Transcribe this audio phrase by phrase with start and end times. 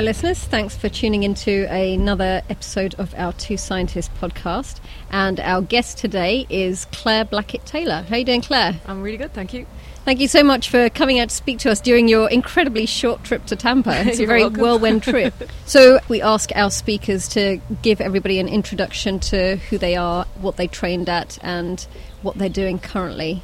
[0.00, 0.42] Hello, listeners.
[0.44, 4.80] Thanks for tuning into another episode of our Two Scientists podcast.
[5.10, 8.06] And our guest today is Claire Blackett Taylor.
[8.08, 8.80] How are you doing, Claire?
[8.86, 9.66] I'm really good, thank you.
[10.06, 13.24] Thank you so much for coming out to speak to us during your incredibly short
[13.24, 13.90] trip to Tampa.
[14.08, 14.62] It's a very welcome.
[14.62, 15.34] whirlwind trip.
[15.66, 20.56] so, we ask our speakers to give everybody an introduction to who they are, what
[20.56, 21.86] they trained at, and
[22.22, 23.42] what they're doing currently.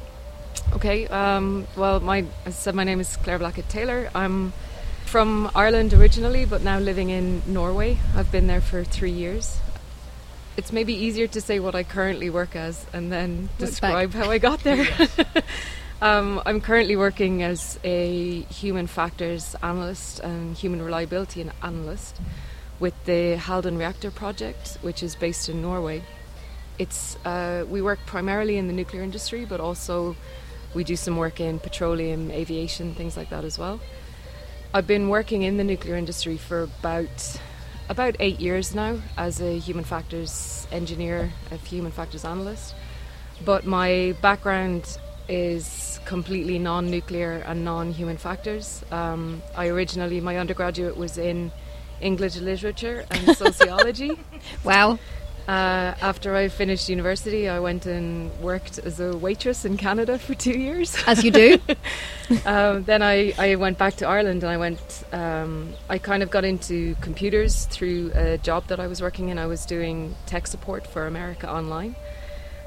[0.73, 4.09] Okay, um, well, my as I said, my name is Claire Blackett Taylor.
[4.15, 4.53] I'm
[5.07, 7.97] from Ireland originally, but now living in Norway.
[8.15, 9.57] I've been there for three years.
[10.57, 14.29] It's maybe easier to say what I currently work as and then Look describe how
[14.29, 14.85] I got there.
[16.01, 22.19] um, I'm currently working as a human factors analyst and human reliability analyst
[22.79, 26.03] with the Halden Reactor project, which is based in Norway.
[26.77, 30.15] It's uh, we work primarily in the nuclear industry, but also
[30.73, 33.79] we do some work in petroleum, aviation, things like that as well.
[34.73, 37.39] I've been working in the nuclear industry for about
[37.89, 42.75] about eight years now as a human factors engineer, a human factors analyst.
[43.45, 44.97] But my background
[45.29, 48.83] is completely non-nuclear and non-human factors.
[48.91, 51.51] Um, I originally my undergraduate was in
[52.01, 54.19] English literature and sociology.
[54.65, 54.99] Wow.
[55.47, 60.33] Uh, after I finished university, I went and worked as a waitress in Canada for
[60.33, 60.97] two years.
[61.07, 61.57] As you do.
[62.45, 66.29] um, then I, I went back to Ireland and I went, um, I kind of
[66.29, 69.39] got into computers through a job that I was working in.
[69.39, 71.95] I was doing tech support for America Online.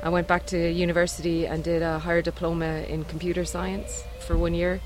[0.03, 4.55] I went back to university and did a higher diploma in computer science for one
[4.55, 4.81] year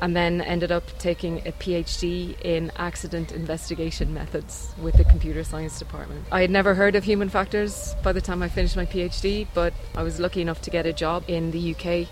[0.00, 5.78] and then ended up taking a PhD in accident investigation methods with the computer science
[5.78, 6.26] department.
[6.32, 9.72] I had never heard of human factors by the time I finished my PhD, but
[9.94, 12.08] I was lucky enough to get a job in the UK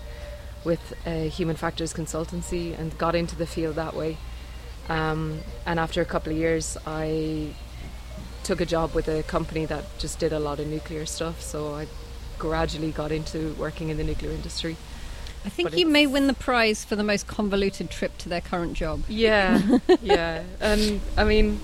[0.63, 4.17] with a human factors consultancy and got into the field that way.
[4.89, 7.53] Um, and after a couple of years, I
[8.43, 11.73] took a job with a company that just did a lot of nuclear stuff, so
[11.73, 11.87] I
[12.37, 14.77] gradually got into working in the nuclear industry.
[15.45, 18.41] I think But you may win the prize for the most convoluted trip to their
[18.41, 19.03] current job.
[19.09, 19.61] Yeah,
[20.01, 20.43] yeah.
[20.61, 21.59] And I mean,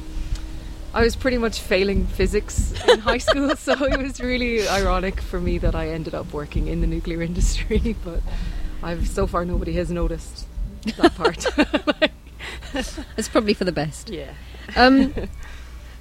[0.93, 5.39] I was pretty much failing physics in high school, so it was really ironic for
[5.39, 7.95] me that I ended up working in the nuclear industry.
[8.03, 8.21] But
[8.83, 10.45] I've so far nobody has noticed
[10.97, 11.45] that part.
[13.17, 14.09] It's probably for the best.
[14.09, 14.33] yeah.
[14.75, 15.13] Um,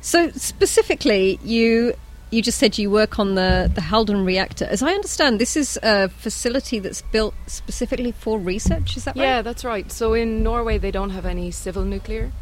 [0.01, 1.95] so specifically, you
[2.31, 4.67] you just said you work on the the Halden reactor.
[4.67, 8.97] As I understand, this is a facility that's built specifically for research.
[8.97, 9.23] Is that right?
[9.23, 9.91] Yeah, that's right.
[9.91, 12.33] So in Norway, they don't have any civil nuclear.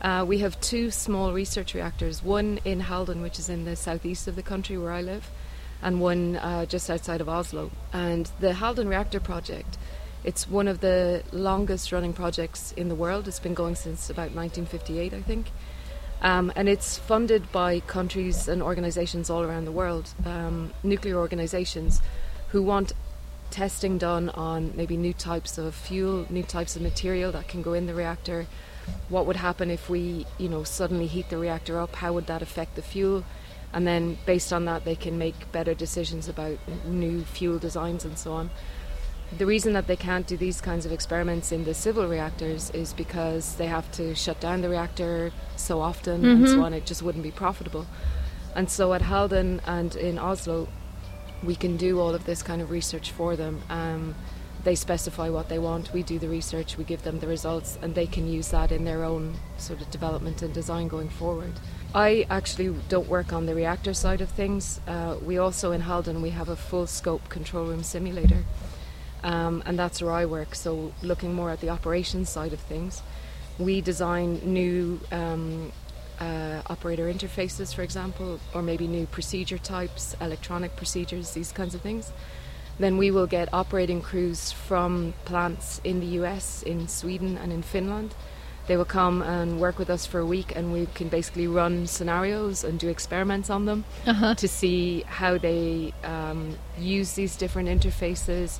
[0.00, 4.28] Uh, we have two small research reactors, one in Halden, which is in the southeast
[4.28, 5.30] of the country where I live,
[5.82, 7.70] and one uh, just outside of Oslo.
[7.92, 9.78] And the Halden Reactor Project,
[10.22, 13.26] it's one of the longest running projects in the world.
[13.26, 15.46] It's been going since about 1958, I think.
[16.24, 22.00] Um, and it's funded by countries and organizations all around the world, um, nuclear organizations,
[22.48, 22.94] who want
[23.50, 27.74] testing done on maybe new types of fuel, new types of material that can go
[27.74, 28.46] in the reactor.
[29.10, 31.96] What would happen if we, you know, suddenly heat the reactor up?
[31.96, 33.22] How would that affect the fuel?
[33.74, 38.16] And then, based on that, they can make better decisions about new fuel designs and
[38.16, 38.50] so on.
[39.36, 42.92] The reason that they can't do these kinds of experiments in the civil reactors is
[42.92, 46.72] because they have to shut down the reactor so often and so on.
[46.72, 47.86] It just wouldn't be profitable.
[48.54, 50.68] And so at Halden and in Oslo,
[51.42, 53.62] we can do all of this kind of research for them.
[53.68, 54.14] Um,
[54.62, 57.94] they specify what they want, we do the research, we give them the results, and
[57.94, 61.52] they can use that in their own sort of development and design going forward.
[61.94, 64.80] I actually don't work on the reactor side of things.
[64.86, 68.44] Uh, we also in Halden we have a full scope control room simulator,
[69.24, 70.54] um, and that's where I work.
[70.54, 73.02] So looking more at the operations side of things,
[73.58, 75.72] we design new um,
[76.20, 81.80] uh, operator interfaces, for example, or maybe new procedure types, electronic procedures, these kinds of
[81.80, 82.12] things.
[82.78, 87.62] Then we will get operating crews from plants in the US, in Sweden, and in
[87.62, 88.14] Finland.
[88.66, 91.86] They will come and work with us for a week, and we can basically run
[91.86, 94.34] scenarios and do experiments on them Uh-huh.
[94.34, 98.58] to see how they um, use these different interfaces,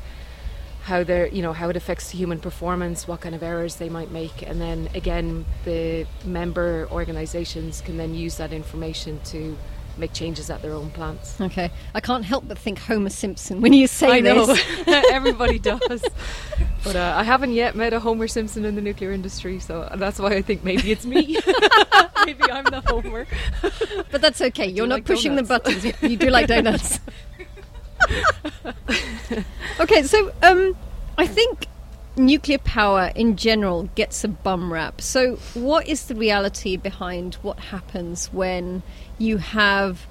[0.85, 4.11] how they're, you know, how it affects human performance, what kind of errors they might
[4.11, 9.57] make, and then again, the member organisations can then use that information to
[9.97, 11.41] make changes at their own plants.
[11.41, 11.71] Okay.
[11.95, 14.63] I can't help but think Homer Simpson when you say I know this.
[14.87, 16.05] everybody does,
[16.83, 20.19] but uh, I haven't yet met a Homer Simpson in the nuclear industry, so that's
[20.19, 21.39] why I think maybe it's me.
[22.27, 23.27] maybe I'm the Homer.
[24.11, 24.67] But that's okay.
[24.67, 25.85] You're not like pushing the buttons.
[26.03, 27.01] You do like donuts.
[29.81, 30.77] okay, so um,
[31.19, 31.67] I think
[32.17, 35.01] nuclear power in general gets a bum rap.
[35.01, 38.83] So, what is the reality behind what happens when
[39.19, 40.06] you have?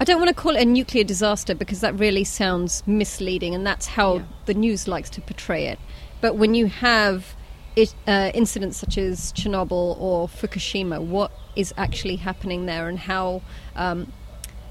[0.00, 3.66] I don't want to call it a nuclear disaster because that really sounds misleading, and
[3.66, 4.22] that's how yeah.
[4.46, 5.78] the news likes to portray it.
[6.20, 7.34] But when you have
[7.76, 13.42] it, uh, incidents such as Chernobyl or Fukushima, what is actually happening there, and how
[13.76, 14.12] um,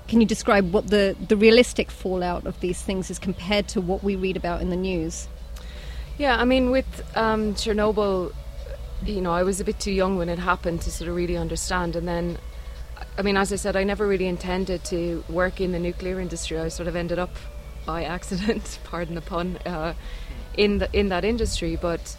[0.07, 4.03] can you describe what the, the realistic fallout of these things is compared to what
[4.03, 5.27] we read about in the news?
[6.17, 8.33] Yeah, I mean, with um, Chernobyl,
[9.03, 11.37] you know, I was a bit too young when it happened to sort of really
[11.37, 11.95] understand.
[11.95, 12.37] And then,
[13.17, 16.59] I mean, as I said, I never really intended to work in the nuclear industry.
[16.59, 17.35] I sort of ended up
[17.85, 19.93] by accident, pardon the pun, uh,
[20.55, 21.75] in the in that industry.
[21.75, 22.15] But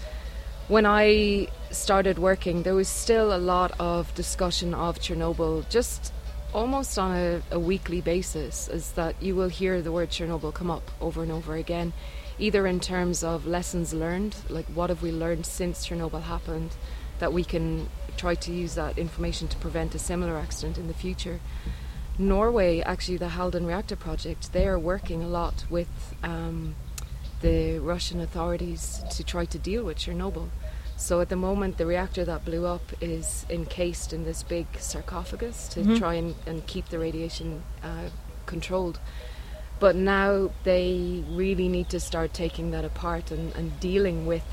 [0.68, 6.13] when I started working, there was still a lot of discussion of Chernobyl, just
[6.54, 8.68] almost on a, a weekly basis.
[8.68, 11.92] Is that you will hear the word Chernobyl come up over and over again
[12.38, 16.74] either in terms of lessons learned, like what have we learned since Chernobyl happened,
[17.18, 20.94] that we can try to use that information to prevent a similar accident in the
[20.94, 21.40] future.
[22.18, 26.74] Norway, actually, the Halden reactor project, they are working a lot with um,
[27.40, 30.48] the Russian authorities to try to deal with Chernobyl.
[30.96, 35.68] So at the moment, the reactor that blew up is encased in this big sarcophagus
[35.68, 35.96] to mm-hmm.
[35.96, 38.08] try and, and, keep the radiation uh,
[38.46, 39.00] controlled.
[39.80, 44.44] But now they really need to start taking that apart and, and dealing with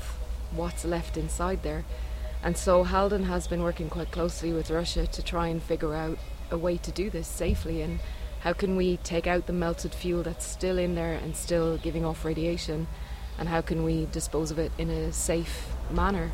[0.50, 1.84] what's left inside there.
[2.42, 6.18] And so Halden has been working quite closely with Russia to try and figure out
[6.50, 8.00] a way to do this safely and
[8.40, 12.04] how can we take out the melted fuel that's still in there and still giving
[12.04, 12.88] off radiation
[13.38, 16.32] and how can we dispose of it in a safe manner.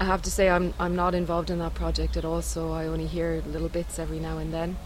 [0.00, 2.86] I have to say I'm I'm not involved in that project at all, so I
[2.86, 4.76] only hear little bits every now and then.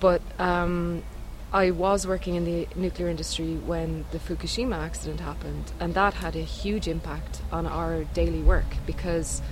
[0.00, 1.04] But um,
[1.52, 6.34] I was working in the nuclear industry when the Fukushima accident happened, and that had
[6.34, 9.42] a huge impact on our daily work because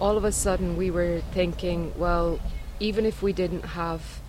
[0.00, 2.40] all of a sudden we were thinking, well,
[2.80, 4.20] even if we didn't have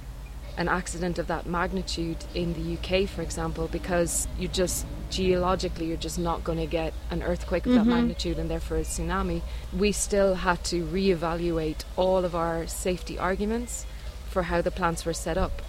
[0.57, 5.97] an accident of that magnitude in the UK, for example, because you just geologically you're
[5.97, 7.89] just not going to get an earthquake of mm-hmm.
[7.89, 9.41] that magnitude and therefore a tsunami,
[9.77, 13.85] we still had to reevaluate all of our safety arguments
[14.29, 15.61] for how the plants were set up.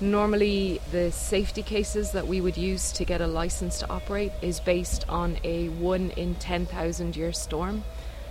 [0.00, 4.58] Normally, the safety cases that we would use to get a license to operate is
[4.58, 7.84] based on a 1 in 10,000 year storm.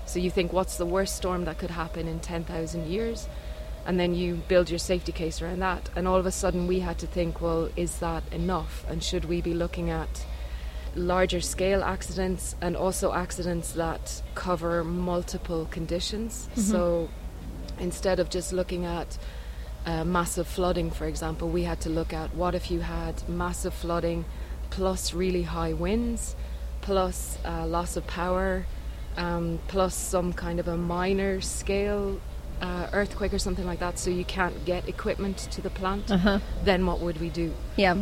[0.06, 3.30] So you think, what's the worst storm that could happen in 10,000 years?
[3.86, 5.90] And then you build your safety case around that.
[5.96, 8.86] And all of a sudden, we had to think, well, is that enough?
[8.90, 10.26] And should we be looking at
[10.96, 16.48] larger scale accidents and also accidents that cover multiple conditions?
[16.52, 16.62] Mm-hmm.
[16.62, 17.10] So
[17.80, 19.18] instead of just looking at
[19.86, 23.74] uh, massive flooding, for example, we had to look at what if you had massive
[23.74, 24.26] flooding
[24.70, 26.36] plus really high winds,
[26.82, 28.66] plus uh, loss of power,
[29.18, 32.20] um, plus some kind of a minor scale
[32.62, 36.40] uh, earthquake or something like that, so you can't get equipment to the plant, uh-huh.
[36.64, 37.54] then what would we do?
[37.76, 37.98] Yeah.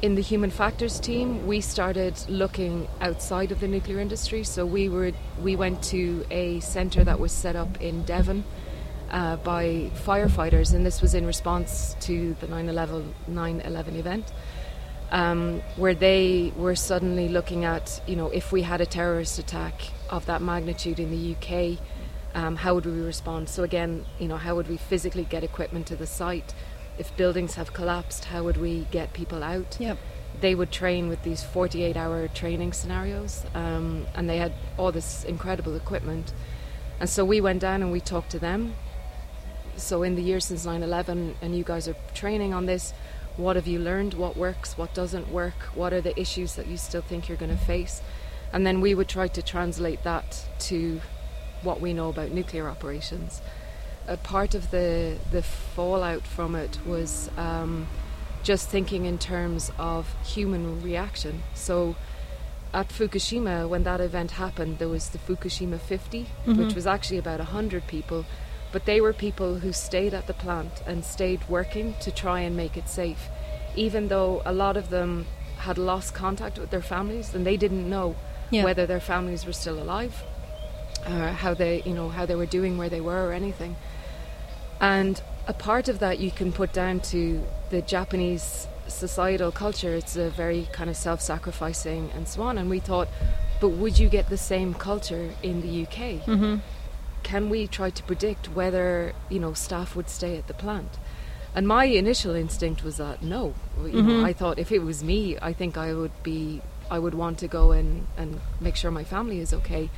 [0.00, 4.44] In the human factors team, we started looking outside of the nuclear industry.
[4.44, 5.10] So we were
[5.42, 8.44] we went to a centre that was set up in Devon,
[9.10, 12.68] uh, by firefighters, and this was in response to the 9
[13.60, 14.32] 11 event.
[15.10, 19.90] Um, where they were suddenly looking at, you know, if we had a terrorist attack
[20.10, 21.78] of that magnitude in the UK,
[22.34, 23.48] um, how would we respond?
[23.48, 26.54] So again, you know, how would we physically get equipment to the site?
[26.98, 29.76] If buildings have collapsed, how would we get people out?
[29.78, 29.98] Yep.
[30.40, 35.74] They would train with these 48-hour training scenarios, um, and they had all this incredible
[35.74, 36.32] equipment.
[37.00, 38.74] And so we went down and we talked to them,
[39.78, 42.92] so, in the years since 9 11, and you guys are training on this,
[43.36, 44.14] what have you learned?
[44.14, 44.76] What works?
[44.76, 45.54] What doesn't work?
[45.74, 48.02] What are the issues that you still think you're going to face?
[48.52, 51.00] And then we would try to translate that to
[51.62, 53.40] what we know about nuclear operations.
[54.08, 57.86] A part of the, the fallout from it was um,
[58.42, 61.42] just thinking in terms of human reaction.
[61.54, 61.94] So,
[62.74, 66.56] at Fukushima, when that event happened, there was the Fukushima 50, mm-hmm.
[66.58, 68.24] which was actually about 100 people
[68.72, 72.56] but they were people who stayed at the plant and stayed working to try and
[72.56, 73.28] make it safe,
[73.74, 75.26] even though a lot of them
[75.58, 78.14] had lost contact with their families and they didn't know
[78.50, 78.64] yeah.
[78.64, 80.22] whether their families were still alive
[81.06, 83.76] or how they, you know, how they were doing where they were or anything.
[84.80, 89.94] And a part of that you can put down to the Japanese societal culture.
[89.94, 92.58] It's a very kind of self sacrificing and so on.
[92.58, 93.08] And we thought,
[93.60, 96.24] but would you get the same culture in the UK?
[96.26, 96.56] Mm-hmm
[97.22, 100.98] can we try to predict whether you know staff would stay at the plant?
[101.54, 103.54] And my initial instinct was that no.
[103.78, 104.08] You mm-hmm.
[104.08, 107.38] know, I thought if it was me, I think I would be I would want
[107.40, 109.90] to go and, and make sure my family is okay.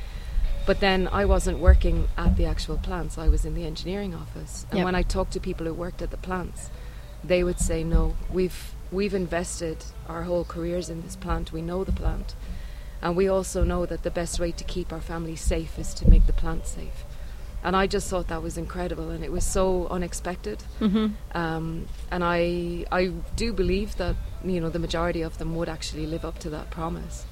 [0.65, 4.65] But then I wasn't working at the actual plants, I was in the engineering office.
[4.69, 4.85] And Yep.
[4.85, 6.69] when I talked to people who worked at the plants,
[7.23, 9.77] they would say, No, we've we've invested
[10.07, 12.35] our whole careers in this plant, we know the plant.
[13.01, 16.07] And we also know that the best way to keep our family safe is to
[16.07, 17.03] make the plant safe.
[17.63, 20.63] And I just thought that was incredible and it was so unexpected.
[20.79, 21.07] Mm-hmm.
[21.37, 26.05] Um, and I I do believe that you know the majority of them would actually
[26.05, 27.25] live up to that promise.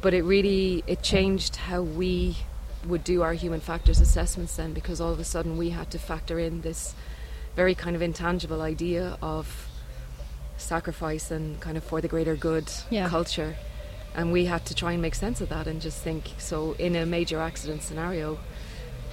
[0.00, 2.36] But it really it changed how we
[2.86, 5.98] would do our human factors assessments then because all of a sudden we had to
[5.98, 6.94] factor in this
[7.56, 9.68] very kind of intangible idea of
[10.56, 13.08] sacrifice and kind of for the greater good Yeah.
[13.08, 13.56] culture.
[14.14, 16.96] And we had to try and make sense of that and just think so in
[16.96, 18.38] a major accident scenario,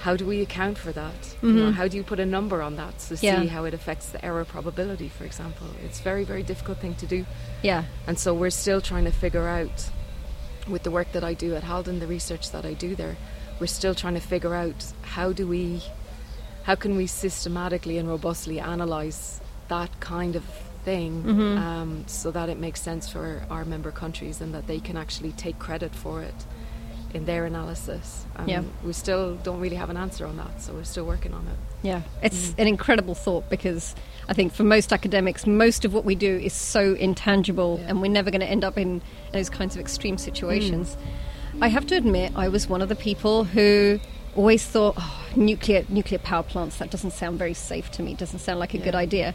[0.00, 1.14] how do we account for that?
[1.42, 1.74] You know, Mhm.
[1.74, 3.40] how do you put a number on that to Yeah.
[3.40, 5.68] see how it affects the error probability, for example?
[5.84, 7.24] It's very, very difficult thing to do.
[7.62, 7.84] Yeah.
[8.06, 9.90] And so we're still trying to figure out,
[10.68, 13.16] with the work that I do at Halden, the research that I do there,
[13.60, 15.82] we're still trying to figure out how do we,
[16.64, 20.44] how can we systematically and robustly analyze that kind of
[20.84, 21.58] thing Mhm.
[21.58, 25.32] um, so that it makes sense for our member countries and that they can actually
[25.32, 26.34] take credit for it
[27.14, 28.24] in their analysis.
[28.36, 28.62] And Yeah.
[28.84, 31.56] we still don't really have an answer on that, so we're still working on it.
[31.82, 32.58] Yeah, it's Mm.
[32.58, 33.94] an incredible thought because
[34.28, 37.88] I think for most academics, most of what we do is so intangible, Yeah.
[37.88, 39.00] and we're never going to end up in
[39.32, 40.90] those kinds of extreme situations.
[40.96, 40.98] Mm.
[41.60, 43.98] I have to admit, I was one of the people who
[44.34, 48.12] always thought, oh, nuclear nuclear power plants that doesn't sound very safe to me.
[48.14, 49.34] Doesn't sound like a good idea.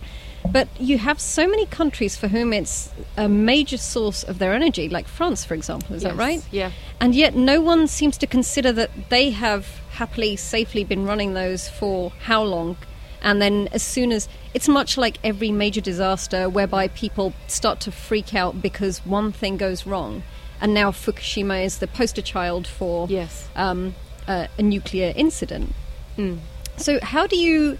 [0.51, 4.87] But you have so many countries for whom it's a major source of their energy,
[4.87, 5.95] like France, for example.
[5.95, 6.45] Is that right?
[6.51, 6.71] Yeah.
[6.99, 11.69] And yet, no one seems to consider that they have happily, safely been running those
[11.69, 12.77] for how long.
[13.23, 17.91] And then, as soon as it's much like every major disaster whereby people start to
[17.91, 20.21] freak out because one thing goes wrong.
[20.61, 23.49] And now Fukushima is the poster child for Yes.
[23.55, 23.95] um,
[24.27, 25.73] a, a nuclear incident.
[26.17, 26.39] Mm.
[26.77, 27.77] So, how do you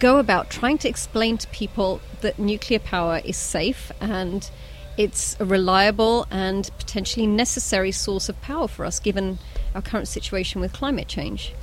[0.00, 4.50] go about trying to explain to people that nuclear power is safe and
[4.96, 9.38] it's a reliable and potentially necessary source of power for us given
[9.74, 11.54] our current situation with climate change?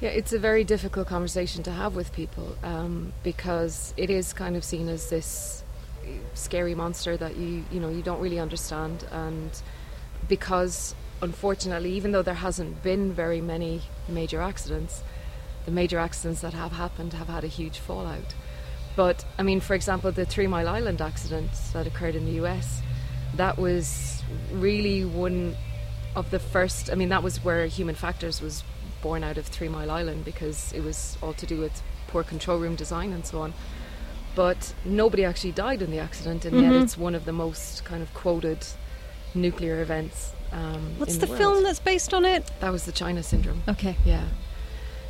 [0.00, 4.56] Yeah, it's a very difficult conversation to have with people um, because it is kind
[4.56, 5.64] of seen as this
[6.34, 9.50] scary monster that you you know you don't really understand, and
[10.28, 15.02] because unfortunately, even though there hasn't been very many major accidents,
[15.64, 18.34] the major accidents that have happened have had a huge fallout.
[18.96, 22.82] But I mean, for example, the Three Mile Island accident that occurred in the U.S.
[23.36, 25.56] That was really one
[26.16, 26.90] of the first.
[26.90, 28.64] I mean, that was where human factors was
[29.02, 32.58] born out of Three Mile Island because it was all to do with poor control
[32.58, 33.52] room design and so on.
[34.34, 36.82] But nobody actually died in the accident, and yet Mhm.
[36.82, 38.66] it's one of the most kind of quoted
[39.40, 40.32] nuclear events.
[40.52, 42.50] Um, What's the, the, film that's based on it?
[42.60, 43.62] That was the China syndrome.
[43.68, 43.96] Okay.
[44.04, 44.24] Yeah.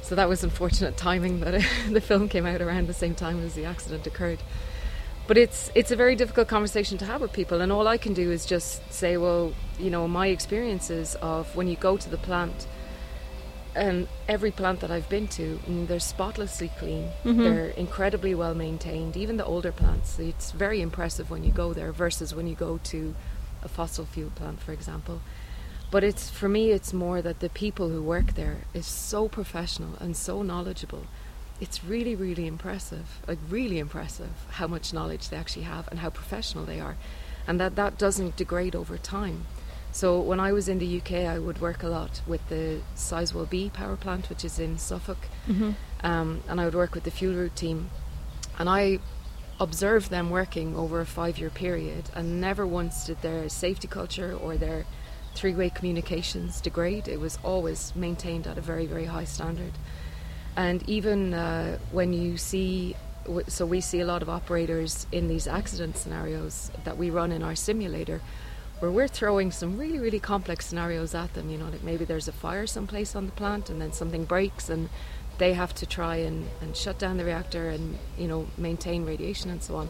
[0.02, 3.54] So that was unfortunate timing that the film came out around the same time as
[3.54, 4.40] the accident occurred.
[5.26, 8.14] But it's it's a very difficult conversation to have with people, and all I can
[8.14, 12.16] do is just say, well, you know, my experiences of when you go to the
[12.16, 12.66] plant,
[13.74, 17.10] and every plant that I've been to, mm, they're spotlessly clean.
[17.24, 17.36] Mhm.
[17.44, 19.18] They're incredibly well maintained.
[19.18, 22.80] Even the older plants, it's very impressive when you go there versus when you go
[22.84, 23.14] to
[23.62, 25.20] a fossil fuel plant, for example.
[25.90, 29.94] But it's for me, it's more that the people who work there is so professional
[30.00, 31.04] and so knowledgeable.
[31.60, 36.10] It's really, really impressive, like really impressive, how much knowledge they actually have and how
[36.10, 36.96] professional they are,
[37.46, 39.46] and that that doesn't degrade over time.
[39.90, 43.48] So when I was in the UK, I would work a lot with the Sizewell
[43.48, 45.70] B power plant, which is in Suffolk, Mm-hmm.
[46.04, 47.88] um, and I would work with the fuel route team,
[48.58, 48.98] and I
[49.60, 54.56] observed them working over a five-year period, and never once did their safety culture or
[54.56, 54.84] their
[55.34, 57.08] three-way communications degrade.
[57.08, 59.72] It was always maintained at a very, very high standard.
[60.56, 62.96] And even uh, when you see,
[63.46, 67.42] so we see a lot of operators in these accident scenarios that we run in
[67.42, 68.20] our simulator,
[68.80, 71.50] where we're throwing some really, really complex scenarios at them.
[71.50, 74.68] You know, like maybe there's a fire someplace on the plant, and then something breaks,
[74.68, 74.88] and
[75.38, 79.50] they have to try and, and shut down the reactor and you know maintain radiation
[79.50, 79.88] and so on.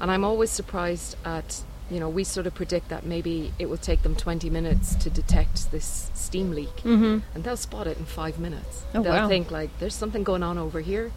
[0.00, 3.76] And I'm always surprised at you know we sort of predict that maybe it will
[3.78, 7.18] take them 20 minutes to detect this steam leak, Mm-hmm.
[7.34, 8.82] and they'll spot it in five minutes.
[8.94, 9.28] Oh, they'll wow.
[9.28, 11.12] think like there's something going on over here.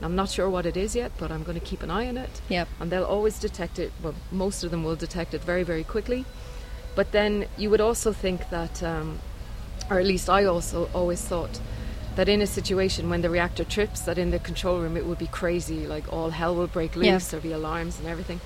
[0.00, 2.16] I'm not sure what it is yet, but I'm going to keep an eye on
[2.16, 2.66] it Yep.
[2.80, 3.92] and they'll always detect it.
[4.02, 6.24] Well, most of them will detect it very, very quickly.
[6.96, 9.20] But then you would also think that, um,
[9.88, 11.60] or at least I also always thought
[12.16, 15.18] that in a situation when the reactor trips, that in the control room it would
[15.18, 17.14] be crazy, like all hell will break Yeah.
[17.14, 18.40] loose, there'll be alarms and everything.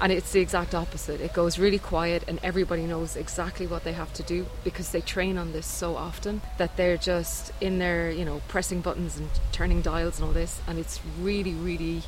[0.00, 1.20] And it's the exact opposite.
[1.20, 5.00] It goes really quiet, and everybody knows exactly what they have to do because they
[5.00, 9.28] train on this so often that they're just in there, you know, pressing buttons and
[9.50, 10.60] turning dials and all this.
[10.68, 12.02] And it's really, really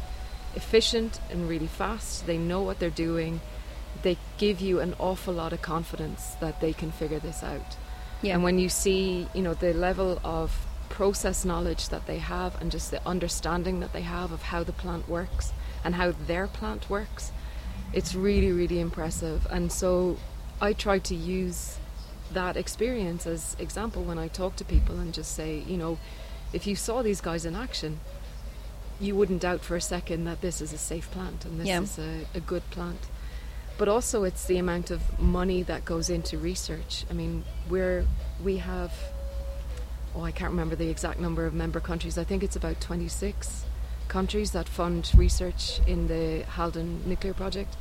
[0.55, 2.27] efficient and really fast.
[2.27, 3.41] They know what they're doing.
[4.03, 7.77] They give you an awful lot of confidence that they can figure this out.
[8.23, 8.35] Yeah.
[8.35, 12.71] And when you see, you know, the level of process knowledge that they have and
[12.71, 16.91] just the understanding that they have of how the plant works and how their plant
[16.91, 17.33] works,
[17.95, 19.47] it's really, really impressive.
[19.51, 20.19] And so
[20.61, 21.79] I try to use
[22.33, 25.99] that experience as example when I talk to people and just say, you know,
[26.53, 28.01] if you saw these guys in action,
[29.01, 31.81] you wouldn't doubt for a second that this is a safe plant and this Yeah.
[31.81, 33.01] is a, a good plant.
[33.79, 37.07] But also, it's the amount of money that goes into research.
[37.11, 38.05] I mean, we're
[38.45, 38.93] we have
[40.15, 42.19] oh, I can't remember the exact number of member countries.
[42.19, 43.65] I think it's about 26
[44.09, 47.77] countries that fund research in the Halden nuclear project.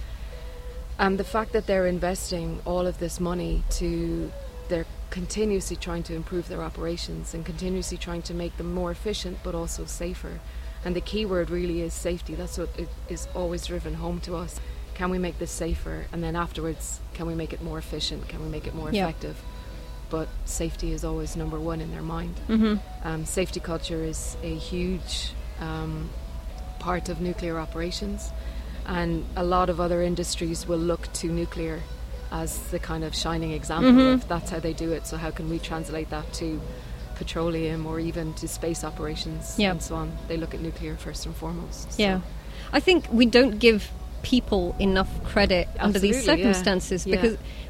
[0.98, 4.32] And the fact that they're investing all of this money to,
[4.68, 9.40] they're continuously trying to improve their operations and continuously trying to make them more efficient
[9.44, 10.40] but also safer.
[10.86, 12.36] And the key word really is safety.
[12.36, 14.60] That's what it is always driven home to us.
[14.94, 16.06] Can we make this safer?
[16.12, 18.28] And then afterwards, can we make it more efficient?
[18.28, 19.42] Can we make it more effective?
[20.10, 22.36] But safety is always number one in their mind.
[22.48, 26.10] hmm Um, safety culture is a huge um,
[26.80, 28.32] part of nuclear operations,
[28.88, 31.80] and a lot of other industries will look to nuclear
[32.32, 34.14] as the kind of shining example Mhm.
[34.14, 35.06] of that's how they do it.
[35.08, 36.60] So how can we translate that to
[37.16, 40.12] petroleum or even to space operations and so on?
[40.28, 41.94] They look at nuclear first and foremost.
[41.94, 42.20] So- Yeah.
[42.72, 43.90] I think we don't give
[44.22, 46.52] people enough credit under these Absolutely, yeah.
[46.54, 47.16] circumstances Yeah.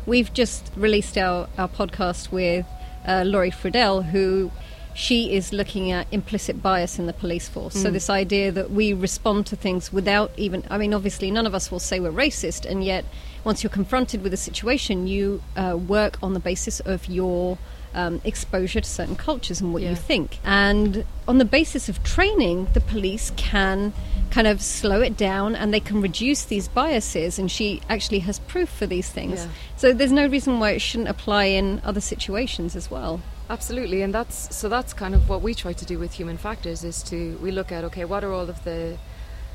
[0.09, 2.65] We've just released our, our podcast with
[3.07, 4.51] uh, Laurie Friedel, who
[4.95, 7.75] she is looking at implicit bias in the police force.
[7.75, 7.93] So, Mm.
[7.93, 11.71] this idea that we respond to things without even, I mean, obviously, none of us
[11.71, 13.05] will say we're racist, and yet,
[13.45, 17.57] once you're confronted with a situation, you uh, work on the basis of your
[17.93, 20.39] um, exposure to certain cultures and what you think.
[20.43, 23.93] And on the basis of training, the police can
[24.31, 27.39] kind of slow it down and they can reduce these biases.
[27.39, 29.45] And she actually has proof for these things.
[29.45, 29.51] Yeah.
[29.75, 33.21] So there's no reason why it shouldn't apply in other situations as well.
[33.49, 36.83] Absolutely, and that's so that's kind of what we try to do with human factors
[36.83, 38.95] is to we look at okay, what are all of the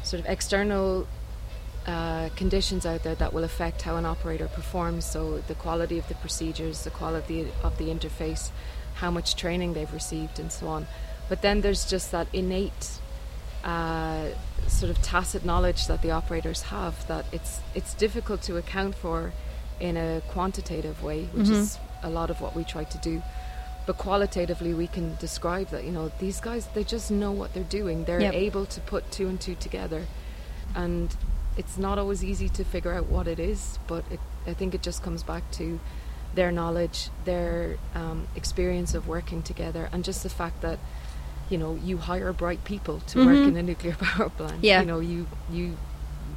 [0.02, 1.06] sort of external
[1.86, 5.04] uh, conditions out there that will affect how an operator performs.
[5.04, 8.50] So the quality of the procedures, the quality of the interface,
[8.94, 10.88] how much training they've received, and so on.
[11.28, 12.98] But then there's just that innate
[13.64, 14.28] uh,
[14.68, 19.32] sort of tacit knowledge that the operators have that it's it's difficult to account for
[19.80, 21.52] in a quantitative way, which Mhm.
[21.62, 23.22] is a lot of what we try to do.
[23.86, 27.72] But qualitatively, we can describe that you know these guys they just know what they're
[27.80, 28.04] doing.
[28.04, 28.34] They're Yep.
[28.34, 30.06] able to put two and two together,
[30.74, 31.14] and
[31.56, 33.78] it's not always easy to figure out what it is.
[33.86, 35.80] But it, I think it just comes back to
[36.34, 40.78] their knowledge, their um, experience of working together, and just the fact that
[41.50, 43.26] you know you hire bright people to Mhm.
[43.26, 44.62] work in a nuclear power plant.
[44.62, 44.80] Yeah.
[44.80, 45.76] You know you you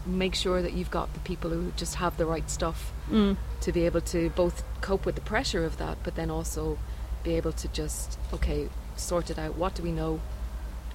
[0.05, 3.37] make sure that you've got the people who just have the right stuff Mm.
[3.61, 6.77] to be able to both cope with the pressure of that, but then also
[7.23, 9.55] be able to just okay sort it out.
[9.57, 10.19] What do we know?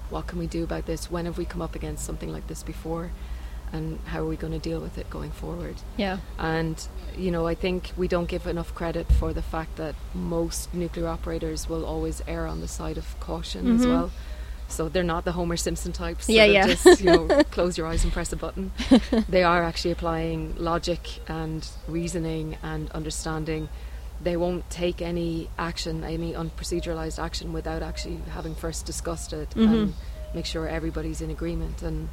[0.09, 1.09] What can we do about this?
[1.11, 3.11] When have we come up against something like this before?
[3.73, 5.75] And how are we going to deal with it going forward?
[5.97, 6.19] Yeah.
[6.37, 6.77] And
[7.17, 11.07] you know, I think we don't give enough credit for the fact that most nuclear
[11.07, 13.89] operators will always err on the side of caution as Mhm.
[13.89, 14.11] well.
[14.67, 16.29] So they're not the Homer Simpson types.
[16.29, 16.67] Yeah, yeah.
[16.67, 18.71] Just you know, close your eyes and press a button.
[19.29, 23.69] they are actually applying logic and reasoning and understanding.
[24.21, 29.67] They won't take any action, any unproceduralized action, without actually having first discussed it Mhm.
[29.73, 29.93] and
[30.33, 31.83] make sure everybody's in agreement.
[31.83, 32.09] And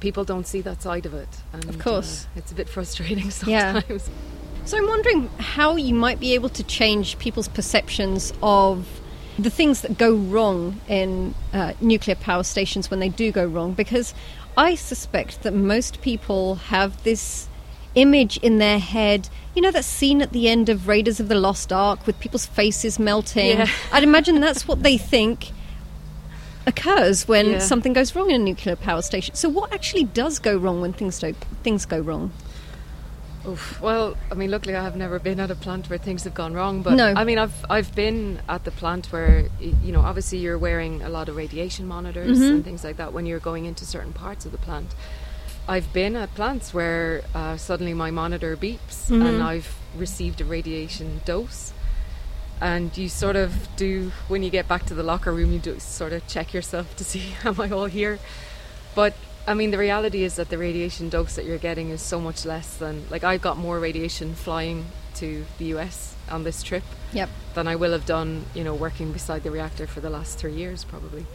[0.00, 1.28] people don't see that side of it.
[1.52, 2.24] And, Of course.
[2.26, 3.84] uh, it's a bit frustrating sometimes.
[3.88, 3.98] Yeah.
[4.64, 9.00] So I'm wondering how you might be able to change people's perceptions of
[9.38, 13.74] the things that go wrong in uh, nuclear power stations when they do go wrong,
[13.74, 14.12] because
[14.56, 17.48] I suspect that most people have this
[17.94, 19.28] image in their head.
[19.54, 22.46] You know that scene at the end of Raiders of the Lost Ark with people's
[22.46, 23.58] faces melting.
[23.58, 23.68] Yeah.
[23.92, 25.50] I'd imagine that's what they think
[26.66, 27.58] occurs when Yeah.
[27.60, 29.34] something goes wrong in a nuclear power station.
[29.34, 32.32] So what actually does go wrong when things do, things go wrong?
[33.48, 33.80] Oof.
[33.80, 36.52] Well, I mean, luckily I have never been at a plant where things have gone
[36.52, 36.82] wrong.
[36.82, 37.12] But No.
[37.16, 41.08] I mean, I've I've been at the plant where you know, obviously you're wearing a
[41.08, 42.50] lot of radiation monitors Mhm.
[42.50, 44.88] and things like that when you're going into certain parts of the plant.
[45.68, 49.24] I've been at plants where uh, suddenly my monitor beeps Mhm.
[49.28, 51.72] and I've received a radiation dose.
[52.60, 55.78] And you sort of do when you get back to the locker room, you do
[55.78, 58.18] sort of check yourself to see am I all here.
[58.94, 59.14] But
[59.46, 62.44] I mean, the reality is that the radiation dose that you're getting is so much
[62.44, 67.28] less than like I got more radiation flying to the US on this trip yep.
[67.54, 70.54] than I will have done, you know, working beside the reactor for the last three
[70.54, 71.26] years probably.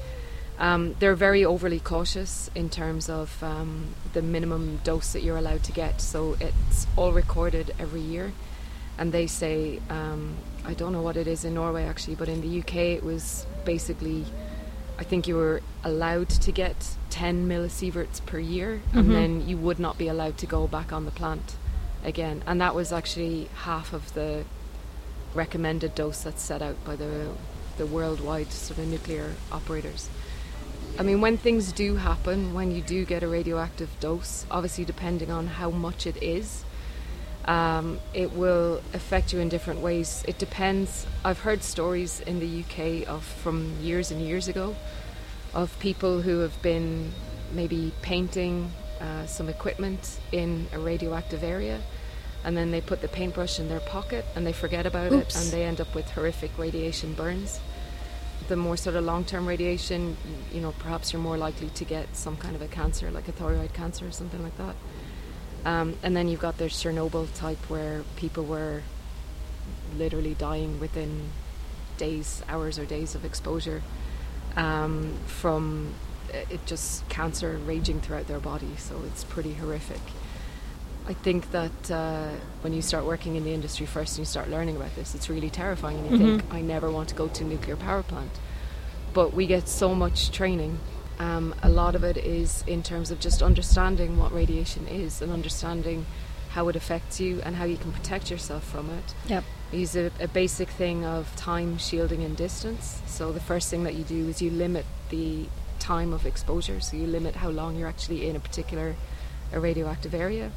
[0.59, 5.63] Um, they're very overly cautious in terms of um, the minimum dose that you're allowed
[5.63, 6.01] to get.
[6.01, 8.33] So it's all recorded every year,
[8.97, 12.41] and they say um, I don't know what it is in Norway actually, but in
[12.41, 14.25] the UK it was basically
[14.99, 18.99] I think you were allowed to get 10 millisieverts per year, mm-hmm.
[18.99, 21.55] and then you would not be allowed to go back on the plant
[22.03, 22.43] again.
[22.45, 24.45] And that was actually half of the
[25.33, 27.29] recommended dose that's set out by the
[27.77, 30.09] the worldwide sort of nuclear operators.
[30.99, 35.31] I mean, when things do happen, when you do get a radioactive dose, obviously depending
[35.31, 36.63] on how much it is,
[37.45, 40.23] um, it will affect you in different ways.
[40.27, 41.05] It depends.
[41.25, 44.75] I've heard stories in the UK of from years and years ago
[45.53, 47.11] of people who have been
[47.51, 51.81] maybe painting uh, some equipment in a radioactive area
[52.43, 55.35] and then they put the paintbrush in their pocket and they forget about Oops.
[55.35, 57.59] it and they end up with horrific radiation burns.
[58.47, 60.17] The more sort of long term radiation,
[60.51, 63.31] you know, perhaps you're more likely to get some kind of a cancer, like a
[63.31, 64.75] thyroid cancer or something like that.
[65.65, 68.81] Um, and then you've got the Chernobyl type where people were
[69.97, 71.29] literally dying within
[71.97, 73.83] days, hours, or days of exposure
[74.55, 75.93] um, from
[76.33, 78.75] uh, it just cancer raging throughout their body.
[78.77, 80.01] So it's pretty horrific.
[81.07, 82.29] I think that uh,
[82.61, 85.29] when you start working in the industry first and you start learning about this, it's
[85.29, 86.37] really terrifying, and you mm-hmm.
[86.39, 88.31] think, I never want to go to a nuclear power plant.
[89.13, 90.79] But we get so much training
[91.21, 95.31] um, a lot of it is in terms of just understanding what radiation is and
[95.31, 96.07] understanding
[96.49, 99.13] how it affects you and how you can protect yourself from it.
[99.27, 99.43] Yep.
[99.71, 103.01] Use a, a basic thing of time, shielding, and distance.
[103.05, 105.45] So the first thing that you do is you limit the
[105.77, 106.79] time of exposure.
[106.79, 108.95] So you limit how long you're actually in a particular
[109.53, 110.51] a radioactive area.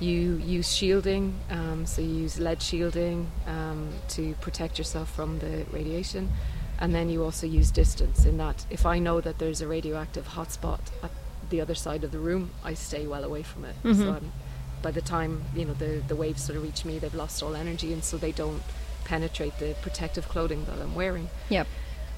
[0.00, 5.64] You use shielding, um, so you use lead shielding um, to protect yourself from the
[5.70, 6.30] radiation
[6.78, 10.28] and then you also use distance in that if I know that there's a radioactive
[10.28, 11.10] hotspot at
[11.50, 13.76] the other side of the room, I stay well away from it.
[13.84, 14.02] Mm-hmm.
[14.02, 14.32] So I'm,
[14.82, 17.54] by the time you know the the waves sort of reach me, they've lost all
[17.54, 18.62] energy, and so they don't
[19.04, 21.28] penetrate the protective clothing that I'm wearing.
[21.48, 21.66] Yep.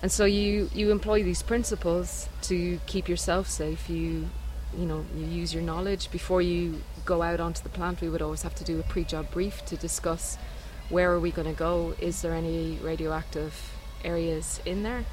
[0.02, 3.88] And so you you employ these principles to keep yourself safe.
[3.90, 4.28] You
[4.76, 8.00] you know you use your knowledge before you go out onto the plant.
[8.00, 10.38] We would always have to do a pre-job brief to discuss
[10.88, 11.94] where are we going to go.
[12.00, 15.04] Is there any radioactive areas in there.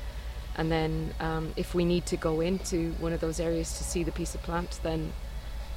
[0.56, 4.04] And then, um, if we need to go into one of those areas to see
[4.04, 5.12] the piece of plant, then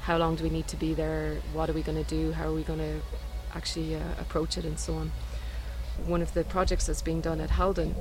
[0.01, 1.37] how long do we need to be there?
[1.53, 2.31] What are we going to do?
[2.31, 3.01] How are we going to
[3.55, 5.11] actually uh, approach it, and so on.
[6.05, 7.95] One of the projects that's being done at Halden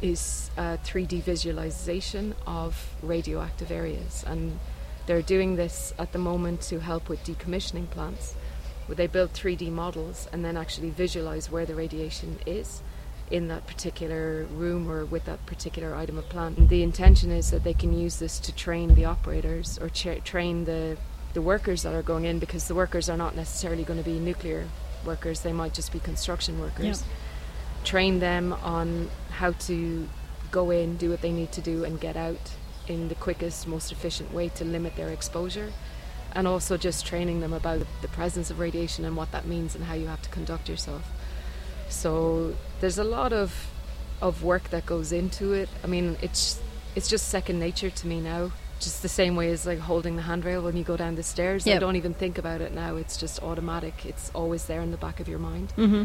[0.00, 4.58] is a 3D visualization of radioactive areas, and
[5.06, 8.34] they're doing this at the moment to help with decommissioning plants,
[8.86, 12.82] where they build 3D models and then actually visualize where the radiation is
[13.30, 16.68] in that particular room or with that particular item of plant.
[16.68, 20.96] The intention is that they can use this to train the operators or train the
[21.34, 24.18] the workers that are going in because the workers are not necessarily going to be
[24.18, 24.66] nuclear
[25.04, 27.04] workers; they might just be construction workers.
[27.84, 30.08] Train them on how to
[30.50, 32.52] go in, do what they need to do, and get out
[32.88, 35.72] in the quickest, most efficient way to limit their exposure.
[36.32, 39.84] And also just training them about the presence of radiation and what that means and
[39.84, 41.02] how you have to conduct yourself.
[41.88, 43.68] So there's a lot of
[44.22, 45.68] of work that goes into it.
[45.84, 46.60] I mean, it's
[46.94, 48.52] it's just second nature to me now.
[48.80, 51.66] Just the same way as like holding the handrail when you go down the stairs.
[51.66, 51.76] Yep.
[51.76, 52.96] I don't even think about it now.
[52.96, 54.04] It's just automatic.
[54.04, 55.72] It's always there in the back of your mind.
[55.76, 56.04] Mm-hmm.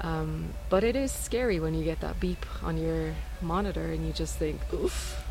[0.00, 4.12] Um, but it is scary when you get that beep on your monitor and you
[4.12, 5.22] just think, oof,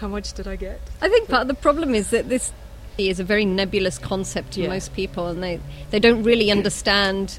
[0.00, 0.80] how much did I get?
[1.00, 2.52] I think part of the problem is that this
[2.98, 4.68] is a very nebulous concept to yeah.
[4.68, 7.38] most people and they, they don't really understand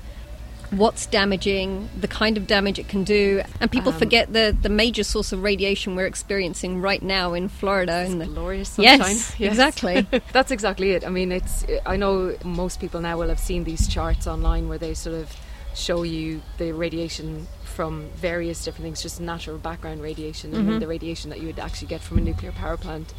[0.72, 4.70] what's damaging, the kind of damage it can do, and people um, forget the the
[4.70, 8.02] major source of radiation we're experiencing right now in Florida.
[8.02, 9.00] It's in the, glorious sunshine.
[9.00, 9.52] Yes, yes.
[9.52, 10.08] exactly.
[10.34, 11.06] That's exactly it.
[11.06, 11.66] I mean, it's.
[11.86, 15.36] I know most people now will have seen these charts online where they sort of
[15.74, 20.60] show you the radiation from various different things, just natural background radiation, mm-hmm.
[20.62, 23.14] and then the radiation that you would actually get from a nuclear power plant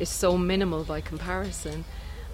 [0.00, 1.84] is so minimal by comparison,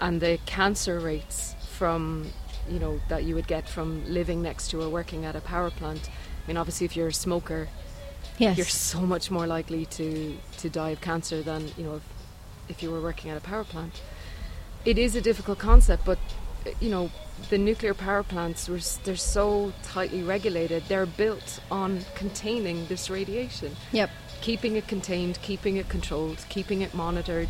[0.01, 2.27] and the cancer rates from
[2.69, 5.71] you know that you would get from living next to or working at a power
[5.71, 6.09] plant.
[6.09, 7.69] I mean, obviously, if you're a smoker,
[8.39, 8.57] yes.
[8.57, 12.03] you're so much more likely to to die of cancer than you know if,
[12.69, 14.03] if you were working at a power plant.
[14.85, 16.19] It is a difficult concept, but
[16.81, 17.11] you know
[17.51, 20.85] the nuclear power plants were they're so tightly regulated.
[20.89, 23.77] They're built on containing this radiation.
[23.93, 24.11] Yep.
[24.47, 27.49] Keeping it contained, keeping it controlled, keeping it monitored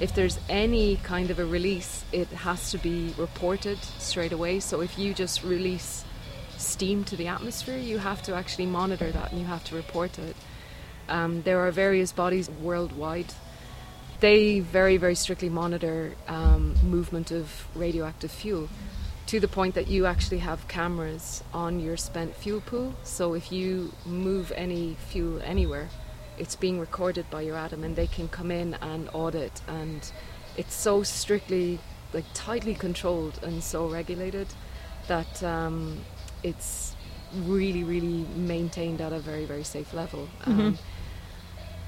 [0.00, 4.58] if there's any kind of a release, it has to be reported straight away.
[4.58, 6.06] So if you just release
[6.56, 10.18] steam to the atmosphere, you have to actually monitor that and you have to report
[10.18, 10.34] it.
[11.08, 13.34] Um, there are various bodies worldwide.
[14.20, 18.70] They very, very strictly monitor um, movement of radioactive fuel
[19.26, 22.94] to the point that you actually have cameras on your spent fuel pool.
[23.02, 25.90] So if you move any fuel anywhere,
[26.40, 29.60] it's being recorded by Euratom and they can come in and audit.
[29.68, 30.10] And
[30.56, 31.78] it's so strictly,
[32.14, 34.48] like tightly controlled and so regulated
[35.06, 36.00] that um,
[36.42, 36.96] it's
[37.44, 40.28] really, really maintained at a very, very safe level.
[40.40, 40.60] Mm-hmm.
[40.60, 40.78] Um,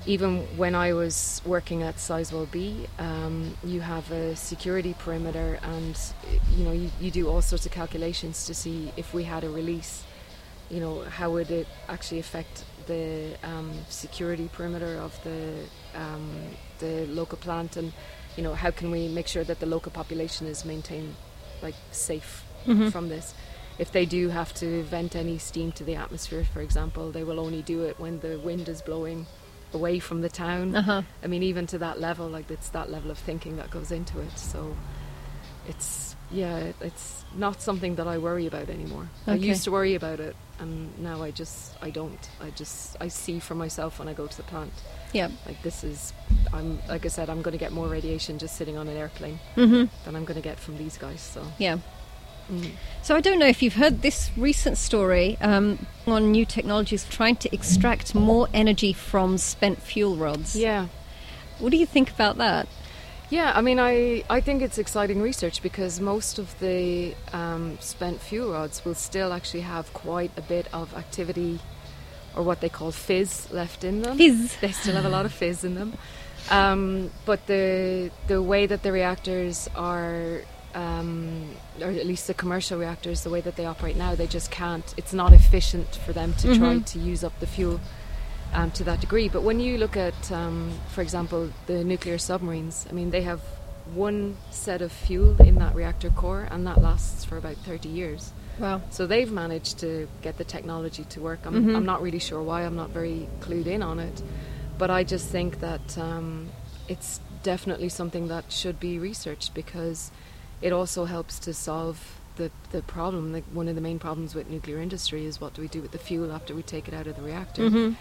[0.04, 5.96] even when I was working at Sizewell B, um, you have a security perimeter, and
[6.56, 9.48] you know you, you do all sorts of calculations to see if we had a
[9.48, 10.02] release,
[10.70, 15.64] you know how would it actually affect the um, security perimeter of the
[15.94, 16.30] um,
[16.78, 17.92] the local plant, and
[18.36, 21.14] you know how can we make sure that the local population is maintained
[21.62, 22.90] like safe Mhm.
[22.92, 23.34] from this.
[23.78, 27.40] If they do have to vent any steam to the atmosphere, for example, they will
[27.40, 29.26] only do it when the wind is blowing
[29.74, 30.74] away from the town.
[30.76, 31.02] Uh huh.
[31.24, 34.20] I mean, even to that level, like it's that level of thinking that goes into
[34.20, 34.38] it.
[34.38, 34.76] So
[35.68, 39.08] it's yeah, it's not something that I worry about anymore.
[39.26, 42.22] I used to worry about it, and now I just I don't.
[42.40, 44.72] I just I see for myself when I go to the plant.
[45.12, 45.28] Yeah.
[45.46, 46.12] Like this is,
[46.54, 49.38] I'm like I said, I'm going to get more radiation just sitting on an airplane
[49.56, 49.84] Mm-hmm.
[50.04, 51.20] than I'm going to get from these guys.
[51.20, 51.78] So Yeah.
[52.50, 52.70] mm.
[53.02, 57.36] So I don't know if you've heard this recent story um, on new technologies trying
[57.36, 60.56] to extract more energy from spent fuel rods.
[60.56, 60.86] yeah.
[61.58, 62.66] What do you think about that?
[63.32, 68.20] Yeah, I mean, I, I think it's exciting research because most of the um, spent
[68.20, 71.58] fuel rods will still actually have quite a bit of activity
[72.36, 74.18] or what they call fizz left in them.
[74.18, 74.56] Fizz.
[74.60, 75.94] They still have a lot of fizz in them.
[76.50, 80.42] Um, but the the way that the reactors are,
[80.74, 84.50] um, or at least the commercial reactors, the way that they operate now, they just
[84.50, 84.92] can't.
[84.98, 86.84] It's not efficient for them to try Mhm.
[86.92, 87.80] to use up the fuel
[88.52, 89.28] um, to that degree.
[89.28, 93.40] But when you look at, um, for example, the nuclear submarines, I mean, they have
[93.94, 98.32] one set of fuel in that reactor core, and that lasts for about 30 years.
[98.58, 98.82] Wow.
[98.90, 101.40] So they've managed to get the technology to work.
[101.44, 101.76] I'm, Mhm.
[101.76, 102.62] I'm not really sure why.
[102.62, 104.22] I'm not very clued in on it,
[104.78, 106.48] but I just think that um,
[106.88, 110.10] it's definitely something that should be researched because
[110.60, 111.98] it also helps to solve
[112.36, 113.32] the the problem.
[113.32, 115.90] Like one of the main problems with nuclear industry is what do we do with
[115.92, 117.62] the fuel after we take it out of the reactor?
[117.62, 117.94] Mm-hmm.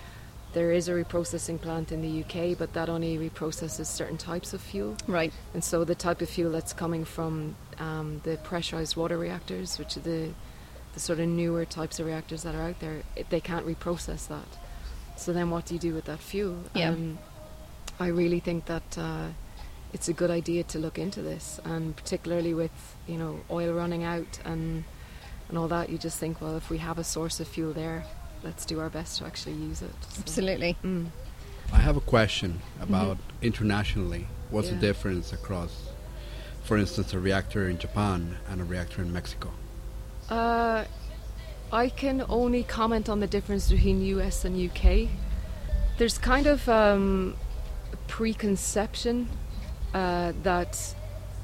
[0.53, 4.61] There is a reprocessing plant in the UK, but that only reprocesses certain types of
[4.61, 4.97] fuel.
[5.07, 5.31] Right.
[5.53, 9.95] And so the type of fuel that's coming from um, the pressurized water reactors, which
[9.95, 10.31] are the,
[10.93, 14.27] the sort of newer types of reactors that are out there, it, they can't reprocess
[14.27, 14.57] that.
[15.15, 16.57] So then what do you do with that fuel?
[16.75, 16.89] Yeah.
[16.89, 17.17] Um,
[17.99, 19.27] I really think that uh,
[19.93, 22.71] it's a good idea to look into this, and particularly with
[23.07, 24.83] you know oil running out and
[25.49, 28.05] and all that, you just think, well, if we have a source of fuel there,
[28.43, 29.91] let's do our best to actually use it.
[30.09, 30.77] So- Absolutely.
[30.83, 31.07] Mm.
[31.73, 34.27] I have a question about internationally.
[34.49, 34.75] What's Yeah.
[34.75, 35.89] the difference across,
[36.63, 39.51] for instance, a reactor in Japan and a reactor in Mexico?
[40.29, 40.83] Uh,
[41.71, 45.09] I can only comment on the difference between US and UK.
[45.97, 47.35] There's kind of um,
[48.07, 49.29] preconception
[49.93, 50.95] uh, that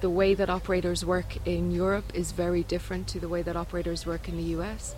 [0.02, 4.06] the way that operators work in Europe is very different to the way that operators
[4.06, 4.96] work in the US.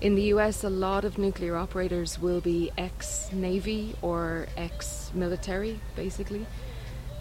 [0.00, 5.78] In the US, a lot of nuclear operators will be ex Navy or ex military,
[5.94, 6.46] basically.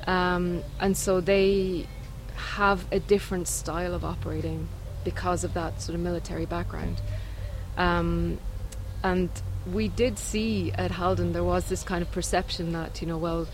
[0.08, 1.88] Um, and so they
[2.36, 4.70] have a different style of operating
[5.04, 7.02] because of that sort of military background.
[7.78, 8.38] Um,
[9.04, 9.30] and
[9.72, 13.48] we did see at Halden there was this kind of perception that, you know, well,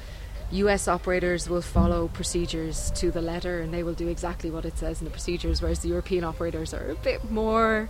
[0.52, 4.78] US operators will follow procedures to the letter and they will do exactly what it
[4.78, 7.90] says in the procedures, whereas the European operators are a bit more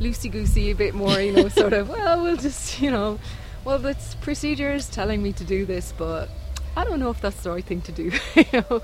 [0.00, 3.18] loosey goosey, a bit more, you know, sort of, well, we'll just, you know,
[3.64, 6.28] well, it's procedures telling me to do this, but
[6.76, 8.82] I don't know if that's the right thing to do, you know.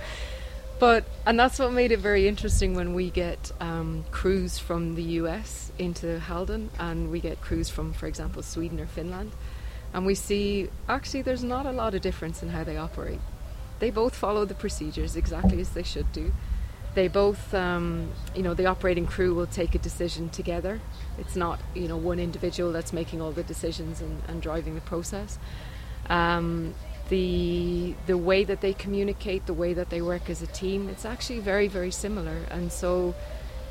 [0.78, 5.02] But and that's what made it very interesting when we get um, crews from the
[5.20, 9.32] US into Halden, and we get crews from, for example, Sweden or Finland,
[9.94, 13.20] and we see actually there's not a lot of difference in how they operate.
[13.78, 16.32] They both follow the procedures exactly as they should do.
[16.96, 20.80] They both, um, you know, the operating crew will take a decision together.
[21.18, 24.80] It's not, you know, one individual that's making all the decisions and, and driving the
[24.80, 25.38] process.
[26.08, 26.74] Um,
[27.10, 31.04] the the way that they communicate, the way that they work as a team, it's
[31.04, 32.38] actually very very similar.
[32.50, 33.14] And so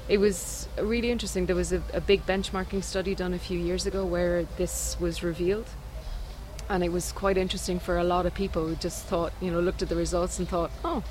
[0.07, 1.47] it was really interesting.
[1.47, 5.23] There was a, a big benchmarking study done a few years ago where this was
[5.23, 5.69] revealed,
[6.69, 9.61] and it was quite interesting for a lot of people who just thought, you know,
[9.67, 11.01] looked at the results and thought, oh,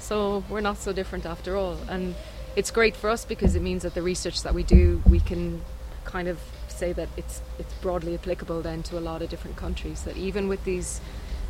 [0.00, 1.78] so we're not so different after all.
[1.88, 2.14] And
[2.56, 5.62] it's great for us because it means that the research that we do, we can
[6.04, 10.02] kind of say that it's it's broadly applicable then to a lot of different countries.
[10.02, 11.00] That even with these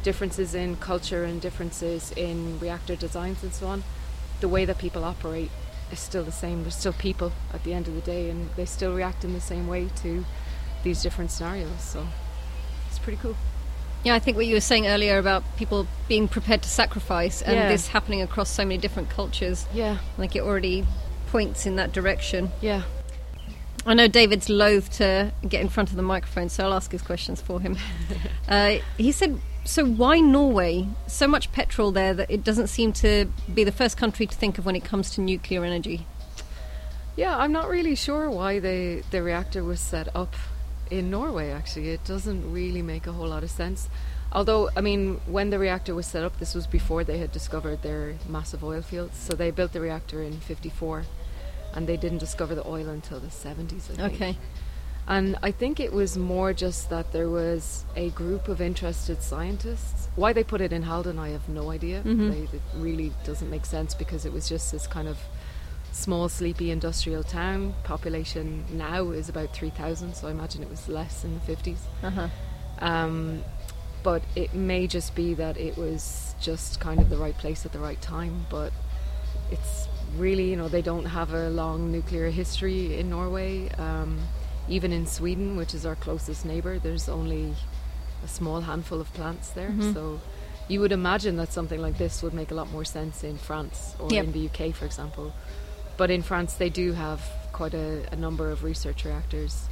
[0.02, 3.84] differences in culture and differences in reactor designs and so on,
[4.40, 5.50] the way that people operate
[5.92, 6.62] is still the same.
[6.62, 9.40] They're still people at the end of the day, and they still react in the
[9.40, 10.24] same way to
[10.82, 11.80] these different scenarios.
[11.80, 12.06] So
[12.88, 13.36] it's pretty cool.
[14.02, 17.54] Yeah, I think what you were saying earlier about people being prepared to sacrifice and
[17.56, 17.68] Yeah.
[17.68, 20.86] this happening across so many different cultures, Yeah, like it already
[21.30, 22.50] points in that direction.
[22.60, 22.82] yeah.
[23.86, 27.00] I know David's loath to get in front of the microphone, so I'll ask his
[27.00, 27.78] questions for him.
[28.48, 30.88] uh, he said, So why Norway?
[31.06, 34.58] So much petrol there that it doesn't seem to be the first country to think
[34.58, 36.06] of when it comes to nuclear energy.
[37.16, 40.34] Yeah, I'm not really sure why the the reactor was set up
[40.90, 41.50] in Norway.
[41.50, 43.88] Actually, it doesn't really make a whole lot of sense.
[44.32, 47.82] Although, I mean, when the reactor was set up, this was before they had discovered
[47.82, 49.16] their massive oil fields.
[49.18, 51.04] So they built the reactor in '54,
[51.74, 53.90] and they didn't discover the oil until the '70s.
[53.90, 54.14] I think.
[54.14, 54.38] Okay.
[55.08, 60.08] And I think it was more just that there was a group of interested scientists.
[60.14, 62.02] Why they put it in Halden, I have no idea.
[62.02, 62.30] Mhm.
[62.30, 65.18] They, it really doesn't make sense because it was just this kind of
[65.92, 67.74] small, sleepy industrial town.
[67.84, 71.78] Population now is about 3,000, so I imagine it was less in the 50s.
[72.02, 72.28] Uh-huh.
[72.80, 73.42] Um,
[74.02, 77.72] but it may just be that it was just kind of the right place at
[77.72, 78.46] the right time.
[78.48, 78.72] But
[79.50, 83.68] it's really, you know, they don't have a long nuclear history in Norway.
[83.76, 84.18] Um,
[84.68, 87.54] even in Sweden, which is our closest neighbour, there's only
[88.24, 89.70] a small handful of plants there.
[89.70, 89.92] Mhm.
[89.94, 90.20] So
[90.68, 93.94] you would imagine that something like this would make a lot more sense in France
[93.98, 94.26] or Yep.
[94.26, 95.32] in the UK, for example.
[96.00, 97.20] But in France, they do have
[97.52, 99.68] quite a, a number of research reactors.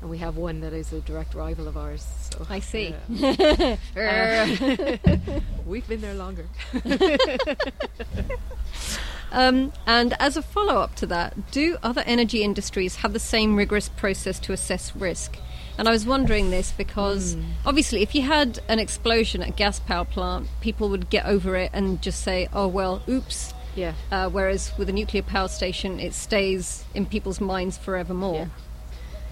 [0.00, 2.02] And we have one that is a direct rival of ours.
[2.30, 2.94] So, I see.
[3.94, 4.56] Uh,
[5.66, 6.46] we've been there longer.
[9.32, 13.56] Um, and as a follow up to that, do other energy industries have the same
[13.56, 15.36] rigorous process to assess risk?
[15.76, 17.42] And I was wondering this because Hmm.
[17.66, 21.54] obviously, if you had an explosion at a gas power plant, people would get over
[21.56, 23.52] it and just say, oh, well, oops.
[23.76, 23.92] Yeah.
[24.10, 28.34] Uh, whereas with a nuclear power station, it stays in people's minds forevermore.
[28.34, 28.46] Yeah.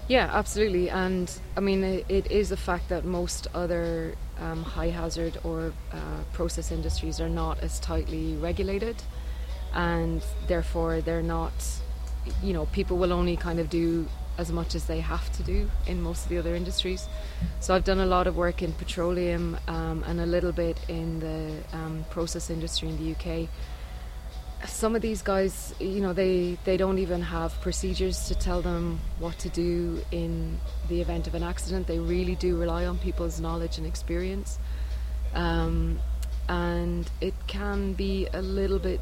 [0.07, 0.89] Yeah, absolutely.
[0.89, 5.73] And I mean, it, it is a fact that most other um, high hazard or
[5.91, 5.97] uh,
[6.31, 9.01] process industries are not as tightly regulated,
[9.73, 11.53] and therefore they're not,
[12.43, 15.71] you know, people will only kind of do as much as they have to do
[15.87, 17.07] in most of the other industries.
[17.59, 21.19] So I've done a lot of work in petroleum um, and a little bit in
[21.19, 23.49] the um, process industry in the UK
[24.65, 28.99] some of these guys, you know, they, they don't even have procedures to tell them
[29.19, 31.87] what to do in the event of an accident.
[31.87, 34.59] They really do rely on people's knowledge and experience.
[35.33, 35.99] Um,
[36.47, 39.01] and it can be a little bit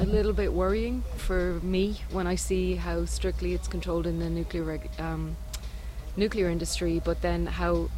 [0.00, 4.30] a little bit worrying for me when I see how strictly it's controlled in the
[4.30, 5.36] nuclear um,
[6.16, 7.88] nuclear industry, but then how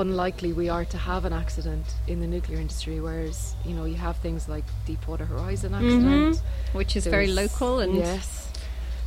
[0.00, 3.00] unlikely we are to have an accident in the nuclear industry.
[3.00, 7.36] Whereas you know you have things like Deepwater Horizon accident, Which is There very was-
[7.36, 8.48] local and yes,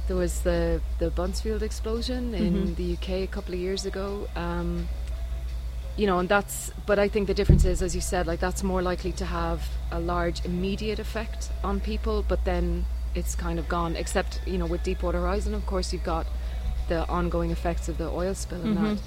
[0.07, 2.75] there was the the Buncefield explosion in Mhm.
[2.75, 4.27] the UK a couple of years ago.
[4.35, 4.87] Um,
[5.97, 6.71] you know, and that's.
[6.85, 9.59] But I think the difference is, as you said, like that's more likely to have
[9.91, 13.95] a large immediate effect on people, but then it's kind of gone.
[13.97, 16.25] Except you know, with Deepwater Horizon, of course, you've got
[16.87, 18.83] the ongoing effects of the oil spill and Mhm.
[18.95, 18.97] that.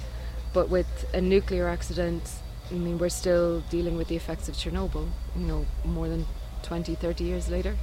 [0.53, 2.29] But with a nuclear accident,
[2.71, 5.09] I mean, we're still dealing with the effects of Chernobyl.
[5.35, 6.25] You know, more than
[6.63, 7.75] 20, 30 years later.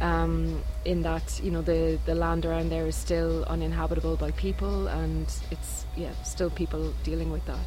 [0.00, 4.88] Um, in that, you know, the the land around there is still uninhabitable by people,
[4.88, 7.66] and it's yeah, still people dealing with that.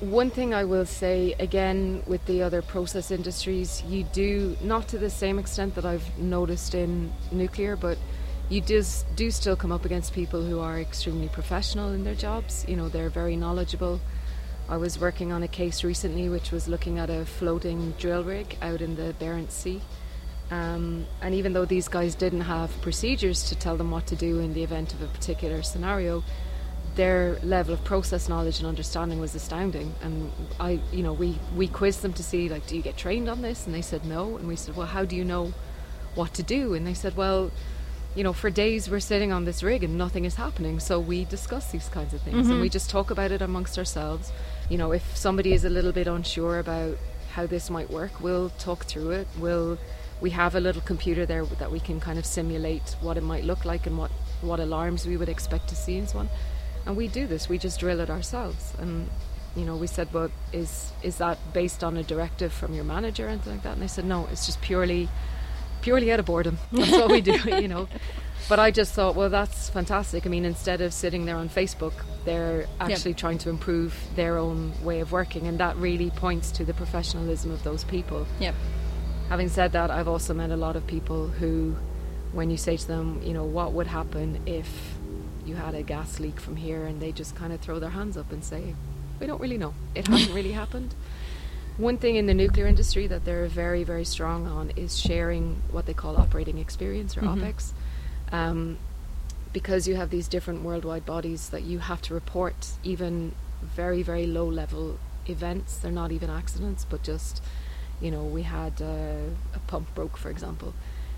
[0.00, 4.98] One thing I will say again with the other process industries, you do not to
[4.98, 7.96] the same extent that I've noticed in nuclear, but
[8.48, 12.64] you just do still come up against people who are extremely professional in their jobs.
[12.68, 14.00] You know, they're very knowledgeable.
[14.68, 18.56] I was working on a case recently which was looking at a floating drill rig
[18.62, 19.80] out in the Barents Sea.
[20.50, 24.40] Um, and even though these guys didn't have procedures to tell them what to do
[24.40, 26.22] in the event of a particular scenario,
[26.96, 29.94] their level of process knowledge and understanding was astounding.
[30.02, 30.30] And
[30.60, 33.42] I, you know, we, we quizzed them to see, like, do you get trained on
[33.42, 33.66] this?
[33.66, 34.36] And they said no.
[34.36, 35.52] And we said, well, how do you know
[36.14, 36.74] what to do?
[36.74, 37.50] And they said, well,
[38.14, 40.78] you know, for days we're sitting on this rig and nothing is happening.
[40.78, 42.72] So we discuss these kinds of things and we mm-hmm.
[42.72, 44.32] just talk about it amongst ourselves.
[44.68, 46.96] You know, if somebody is a little bit unsure about
[47.32, 49.28] how this might work, we'll talk through it.
[49.38, 49.78] We'll
[50.20, 53.44] we have a little computer there that we can kind of simulate what it might
[53.44, 54.12] look like and what
[54.42, 56.28] what alarms we would expect to see and so on.
[56.86, 57.48] and we do this.
[57.48, 58.74] We just drill it ourselves.
[58.78, 59.08] And
[59.56, 63.26] you know, we said, well, is is that based on a directive from your manager
[63.26, 63.72] or anything like that?
[63.72, 65.08] And they said, no, it's just purely
[65.84, 66.58] purely out of boredom.
[66.72, 67.88] That's what we do, you know.
[68.48, 70.26] But I just thought, well, that's fantastic.
[70.26, 71.94] I mean, instead of sitting there on Facebook,
[72.26, 73.18] they're actually yep.
[73.18, 77.50] trying to improve their own way of working, and that really points to the professionalism
[77.50, 78.26] of those people.
[78.40, 78.54] Yep.
[79.30, 81.74] Having said that, I've also met a lot of people who,
[82.32, 84.68] when you say to them, you know, what would happen if
[85.46, 88.18] you had a gas leak from here, and they just kind of throw their hands
[88.18, 88.74] up and say,
[89.20, 89.72] we don't really know.
[89.94, 90.94] It hasn't really happened.
[91.76, 95.86] One thing in the nuclear industry that they're very, very strong on is sharing what
[95.86, 97.42] they call operating experience or mm-hmm.
[97.42, 97.72] OPEX.
[98.30, 98.78] Um,
[99.52, 104.26] because you have these different worldwide bodies that you have to report even very, very
[104.26, 105.78] low level events.
[105.78, 107.42] They're not even accidents, but just,
[108.00, 110.74] you know, we had uh, a pump broke, for example.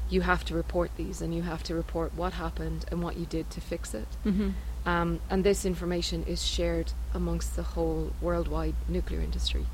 [0.09, 3.27] You have to report these and you have to report what happened and what you
[3.27, 4.09] did to fix it.
[4.25, 4.51] Mm-hmm.
[4.87, 9.67] Um, and this information is shared amongst the whole worldwide nuclear industry.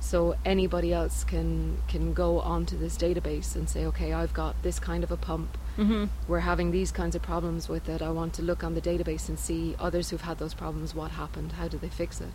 [0.00, 4.78] So anybody else can can go onto this database and say, okay, I've got this
[4.78, 5.58] kind of a pump.
[5.76, 6.06] Mm-hmm.
[6.26, 8.00] We're having these kinds of problems with it.
[8.02, 10.94] I want to look on the database and see others who've had those problems.
[10.94, 11.52] What happened?
[11.52, 12.32] How did they fix it?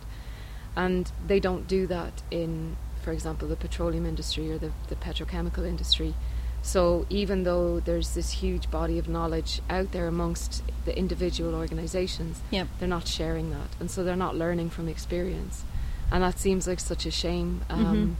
[0.76, 5.66] And they don't do that in, for example, the petroleum industry or the, the petrochemical
[5.66, 6.14] industry.
[6.62, 12.42] So even though there's this huge body of knowledge out there amongst the individual organizations,
[12.50, 12.68] yep.
[12.78, 13.68] they're not sharing that.
[13.80, 15.64] And so they're not learning from experience.
[16.10, 17.62] And that seems like such a shame.
[17.68, 18.12] Um, mm-hmm.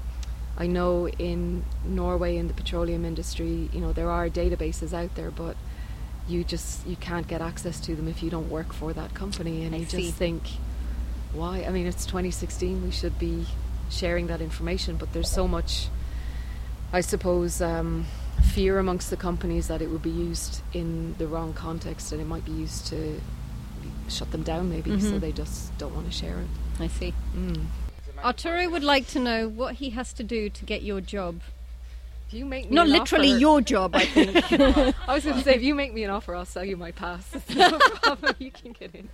[0.59, 5.31] I know in Norway in the petroleum industry, you know, there are databases out there,
[5.31, 5.57] but
[6.29, 9.65] you just you can't get access to them if you don't work for that company
[9.65, 10.07] and I you see.
[10.07, 10.43] just think
[11.33, 11.63] why?
[11.65, 13.47] I mean, it's 2016, we should be
[13.91, 15.89] sharing that information, but there's so much
[16.93, 18.07] I suppose um,
[18.53, 22.27] fear amongst the companies that it would be used in the wrong context and it
[22.27, 23.21] might be used to
[24.09, 25.11] shut them down maybe mm-hmm.
[25.11, 26.47] so they just don't want to share it
[26.81, 27.65] i see mm.
[28.25, 31.41] arturo would like to know what he has to do to get your job
[32.29, 34.53] if you make not literally offer, your job i think
[35.09, 36.91] i was going to say if you make me an offer i'll sell you my
[36.91, 37.79] pass no
[38.39, 39.09] you can get in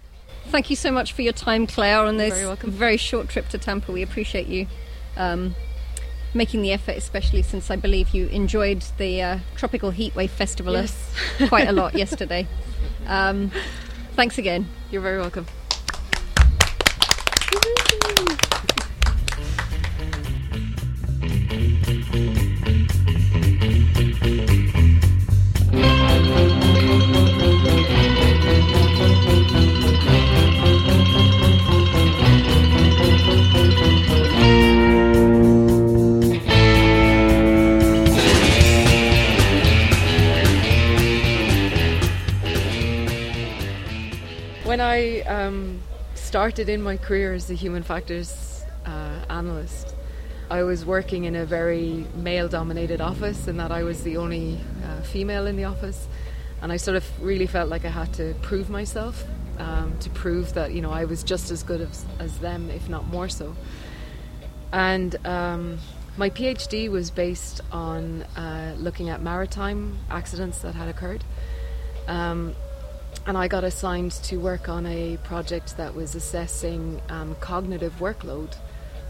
[0.46, 3.58] thank you so much for your time claire on this very, very short trip to
[3.58, 4.66] tampa we appreciate you
[5.16, 5.54] um,
[6.34, 11.14] making the effort, especially since I believe you enjoyed the uh, Tropical Heatwave Festival yes.
[11.48, 12.46] quite a lot yesterday.
[13.06, 13.50] Um,
[14.14, 14.68] thanks again.
[14.90, 15.46] You're very welcome.
[17.52, 17.81] Woo-hoo.
[46.42, 49.94] Started in my career as a human factors uh, analyst,
[50.50, 54.58] I was working in a very male dominated office and that I was the only
[54.84, 56.08] uh, female in the office.
[56.60, 59.24] And I sort of really felt like I had to prove myself
[59.58, 62.88] um, to prove that, you know, I was just as good as, as them, if
[62.88, 63.54] not more so.
[64.72, 65.78] And um,
[66.16, 71.22] my PhD was based on uh, looking at maritime accidents that had occurred.
[72.08, 72.56] Um,
[73.26, 78.54] and I got assigned to work on a project that was assessing um, cognitive workload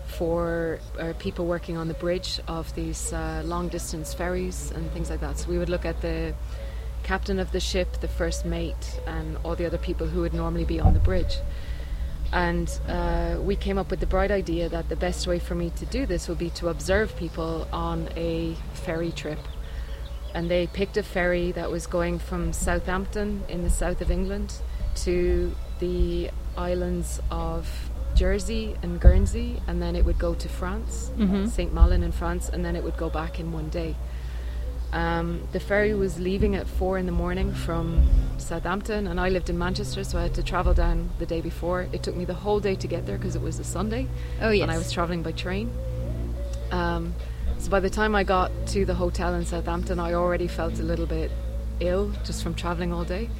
[0.06, 5.08] for uh, people working on the bridge of these uh, long distance ferries and things
[5.08, 5.38] like that.
[5.38, 6.34] So we would look at the
[7.02, 10.66] captain of the ship, the first mate, and all the other people who would normally
[10.66, 11.38] be on the bridge.
[12.32, 15.70] And uh, we came up with the bright idea that the best way for me
[15.76, 19.38] to do this would be to observe people on a ferry trip
[20.34, 24.54] and they picked a ferry that was going from Southampton in the south of England
[24.94, 27.68] to the islands of
[28.14, 31.46] Jersey and Guernsey, and then it would go to France, mm-hmm.
[31.46, 31.72] St.
[31.72, 33.96] Malo in France, and then it would go back in one day.
[34.92, 38.06] Um, the ferry was leaving at four in the morning from
[38.36, 41.88] Southampton, and I lived in Manchester, so I had to travel down the day before.
[41.92, 44.06] It took me the whole day to get there because it was a Sunday.
[44.42, 44.62] Oh, yes.
[44.62, 45.72] And I was traveling by train.
[46.70, 47.14] Um,
[47.62, 50.82] so by the time I got to the hotel in Southampton, I already felt a
[50.82, 51.30] little bit
[51.78, 53.30] ill just from traveling all day.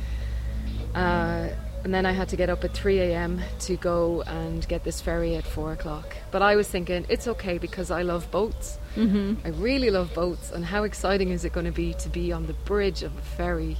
[0.94, 1.48] Uh,
[1.82, 3.40] and then I had to get up at 3 a.m.
[3.62, 6.14] to go and get this ferry at 4 o'clock.
[6.30, 8.78] But I was thinking, it's okay because I love boats.
[8.94, 9.44] Mm-hmm.
[9.44, 10.52] I really love boats.
[10.52, 13.22] And how exciting is it going to be to be on the bridge of a
[13.22, 13.76] ferry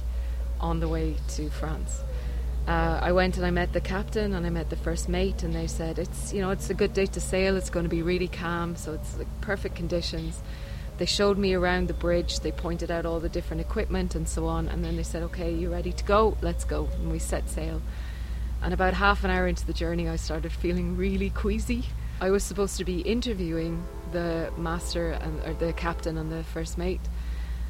[0.59, 2.01] on the way to France?
[2.67, 5.53] Uh, I went and I met the captain and I met the first mate, and
[5.53, 7.57] they said it's you know it's a good day to sail.
[7.57, 10.41] It's going to be really calm, so it's like perfect conditions.
[10.97, 12.39] They showed me around the bridge.
[12.39, 15.53] They pointed out all the different equipment and so on, and then they said, "Okay,
[15.53, 16.37] you ready to go?
[16.41, 17.81] Let's go." And we set sail.
[18.61, 21.83] And about half an hour into the journey, I started feeling really queasy.
[22.21, 23.83] I was supposed to be interviewing
[24.13, 27.01] the master and or the captain and the first mate,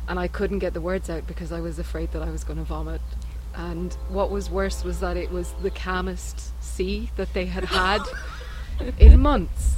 [0.07, 2.59] and I couldn't get the words out because I was afraid that I was going
[2.59, 3.01] to vomit.
[3.55, 8.01] And what was worse was that it was the calmest sea that they had had
[8.97, 9.77] in months.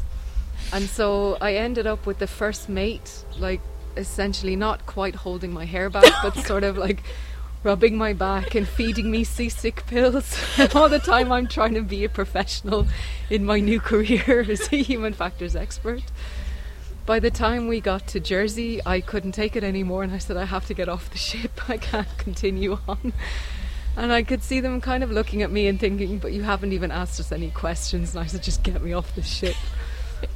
[0.72, 3.62] And so I ended up with the first mate, like
[3.98, 7.04] essentially not quite holding my hair back, but sort of like
[7.64, 10.38] rubbing my back and feeding me seasick pills.
[10.76, 12.88] all the time I'm trying to be a professional
[13.30, 16.04] in my new career as a human factors expert.
[17.06, 20.38] By the time we got to Jersey, I couldn't take it anymore, and I said,
[20.38, 21.70] I have to get off the ship.
[21.70, 23.14] I can't continue on.
[23.98, 26.74] And I could see them kind of looking at me and thinking, but you haven't
[26.74, 28.14] even asked us any questions.
[28.14, 29.56] And I said, just get me off the ship.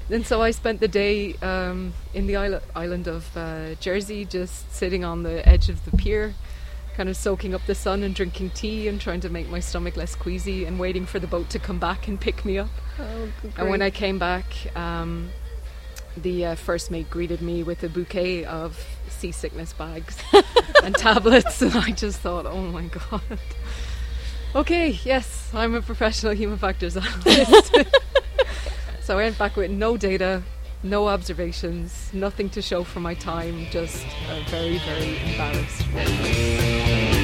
[0.09, 4.73] and so I spent the day um, in the isla- island of uh, Jersey, just
[4.73, 6.35] sitting on the edge of the pier,
[6.95, 9.97] kind of soaking up the sun and drinking tea and trying to make my stomach
[9.97, 12.69] less queasy and waiting for the boat to come back and pick me up.
[12.97, 14.45] Oh, And when I came back,
[14.75, 15.29] um,
[16.17, 20.17] the uh, first mate greeted me with a bouquet of seasickness bags
[20.83, 23.21] and tablets, and I just thought, oh my god.
[24.55, 27.75] Okay, yes, I'm a professional human factors analyst.
[29.01, 30.41] so I went back with no data,
[30.81, 37.18] no observations, nothing to show for my time, just uh, very, very embarrassed.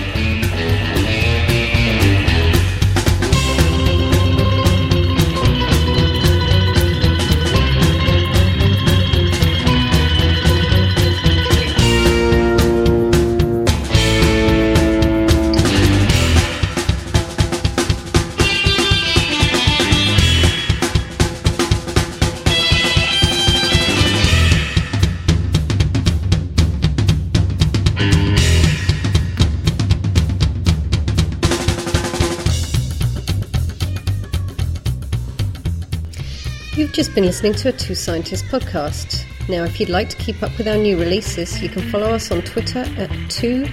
[37.16, 39.24] Been listening to a Two Scientists podcast.
[39.48, 42.30] Now, if you'd like to keep up with our new releases, you can follow us
[42.30, 43.72] on Twitter at 2SCIS,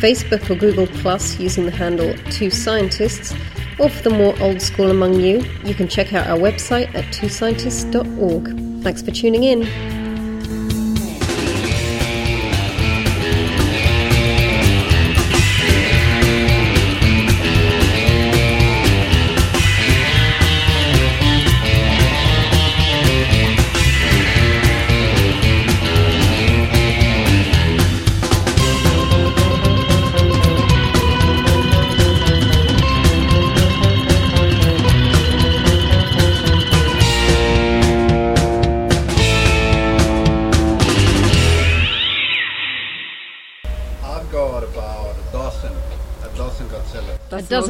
[0.00, 3.34] Facebook or Google Plus using the handle Two Scientists,
[3.78, 7.04] or for the more old school among you, you can check out our website at
[7.12, 8.82] twoscientists.org.
[8.82, 9.93] Thanks for tuning in.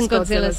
[0.08, 0.52] Godzilla.